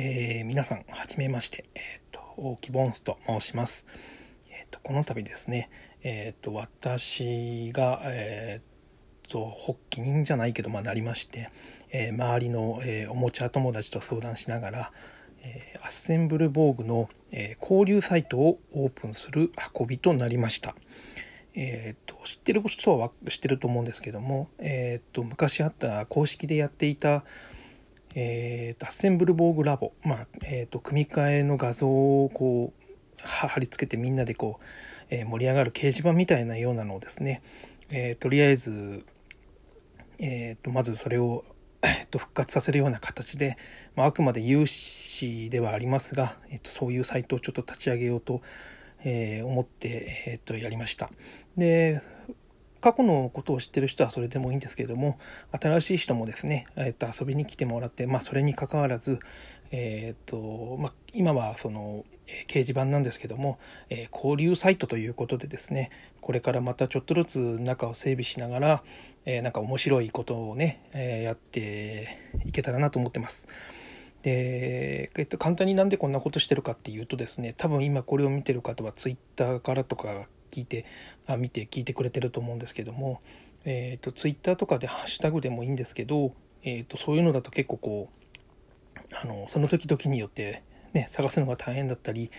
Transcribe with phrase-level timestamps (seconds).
[0.00, 3.84] えー、皆さん、はじめまして、え、ー、と、大木ボンスと申します。
[4.48, 5.70] え、ー、と、この度ですね、
[6.04, 11.50] えっ、と、私が、えっと、発起人じゃないけど、まあ、なりまして、
[11.90, 14.92] え周りの、えおもちゃ友達と相談しながら、
[15.42, 20.76] えアッセンブルボーグの、え交流サイトをオープンする運びとなりました。
[21.54, 27.24] えーと、知ってる人は知ってると思うんですけども、えーと昔あった公式でやっていた、
[28.14, 32.88] えーと、アッセンブルボーグラボ、まあえーと、組み替えの画像をこう
[33.22, 34.64] 貼り付けてみんなでこう、
[35.10, 37.42] えー、盛り上がる掲示板みたいなようなのをですね、
[37.90, 39.04] えー、とりあえず、
[40.18, 41.44] えー、とまずそれを、
[41.82, 43.56] えー、と復活させるような形で、
[43.96, 48.42] まあ、あくまで有志ではありますが、えー、とそういうサイトをちょっと立ち上げようと、
[49.04, 51.10] えー、思って、えー、とやりました。
[51.56, 52.00] で
[52.80, 55.18] 過去のことを知ってる人はそれでもいいんですけれども
[55.50, 59.18] 新しい人もですね、えー、と遊びに来てもらって、まあ、それにかかわらず、
[59.70, 68.82] えーとまあ、今はその、え掲示板なんですけども、えー、交流サイトということでですねこれからまたちょっとずつ中を整備しながら、
[69.24, 73.46] えー、なんか面白いことをね、えー、やっていけたらなと思ってます。
[74.22, 80.84] で、えっと、簡単になんでこんなことしてるかっていうとですね多分今これを見てる方はツイッターからとか聞いて
[81.26, 83.20] あ見て聞いてくれてると思うんですけども、
[83.64, 86.32] えーと、ツイッターとかでハッシュタグでもいいんですけど、
[86.62, 88.08] えーと、そういうのだと結構こ
[88.96, 92.30] うあのその時々によってね探すのが大変だったり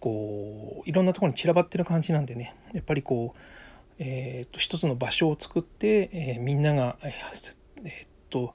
[0.00, 3.38] こういろんなところに散らばってる感じなんでねやっぱりこう、
[3.98, 8.54] えーと、一つの場所を作って、えー、みんながえー、えー、っと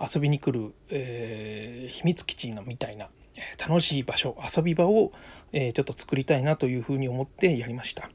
[0.00, 3.08] 遊びに来る、えー、秘密基地のみたいな
[3.58, 5.12] 楽しい場所遊び場を、
[5.52, 8.10] え、ちょっと作りたいなというふうに思ってやりました。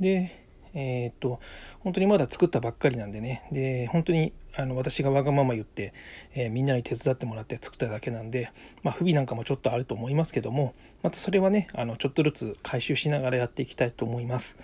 [0.00, 0.42] で
[0.74, 1.40] えー、っと
[1.80, 5.92] 本当にまだ作ったばっかりなんでねで本当にあの私がわがまま言って、
[6.34, 8.50] えー、みんなに手伝ってもらって作っただけなんで、
[8.82, 14.56] まあ、不備なんかもちょっとあると思いますけどもまたそれはねあのちょっとずつ回収しながらやっていきたいと思います。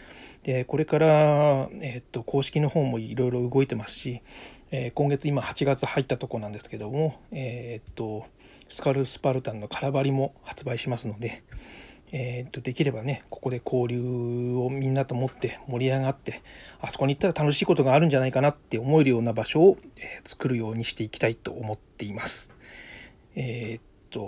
[0.45, 4.23] でこれから、えー、っと公式の方もいろいろ動いてますし、
[4.71, 8.27] え今月今8月入ったとこなんですけどもえっと
[8.69, 11.43] スカルスパルタンの空張りも発売しますので、
[12.13, 16.43] えー、とできればねここで交流をみんなと思って盛り上がって
[16.81, 22.51] あそこに行ったら楽しいことがあるんじゃないかなって思えるような場所を、え、作るようにしていきたいと思っています。
[23.35, 23.81] え、っ
[24.11, 24.21] と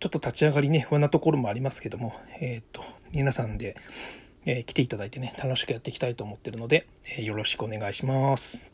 [0.00, 2.82] ちょっと立ち上がりね不安なところもありますけども、え、っと
[3.12, 3.76] 皆さんで、
[4.44, 6.88] え来ていただいてね楽しくやっていきたいと思ってるので、
[7.18, 8.71] えよろしくお願いします。